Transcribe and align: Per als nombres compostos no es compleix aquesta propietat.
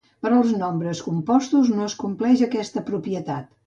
Per 0.25 0.29
als 0.37 0.53
nombres 0.61 1.03
compostos 1.09 1.71
no 1.77 1.87
es 1.91 1.99
compleix 2.07 2.45
aquesta 2.51 2.89
propietat. 2.93 3.59